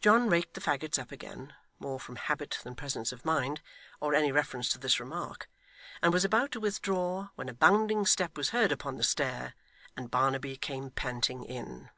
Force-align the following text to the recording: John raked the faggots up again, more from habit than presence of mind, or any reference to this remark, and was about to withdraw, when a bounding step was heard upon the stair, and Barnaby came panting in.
John 0.00 0.28
raked 0.28 0.54
the 0.54 0.60
faggots 0.60 0.98
up 0.98 1.12
again, 1.12 1.54
more 1.78 2.00
from 2.00 2.16
habit 2.16 2.58
than 2.64 2.74
presence 2.74 3.12
of 3.12 3.24
mind, 3.24 3.60
or 4.00 4.12
any 4.12 4.32
reference 4.32 4.68
to 4.72 4.78
this 4.80 4.98
remark, 4.98 5.48
and 6.02 6.12
was 6.12 6.24
about 6.24 6.50
to 6.50 6.58
withdraw, 6.58 7.28
when 7.36 7.48
a 7.48 7.54
bounding 7.54 8.04
step 8.04 8.36
was 8.36 8.50
heard 8.50 8.72
upon 8.72 8.96
the 8.96 9.04
stair, 9.04 9.54
and 9.96 10.10
Barnaby 10.10 10.56
came 10.56 10.90
panting 10.90 11.44
in. 11.44 11.88